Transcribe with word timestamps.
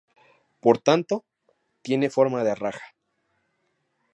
Por 0.61 0.79
tanto, 0.79 1.23
tiene 1.83 2.09
forma 2.09 2.43
de 2.43 2.55
raja. 2.55 2.95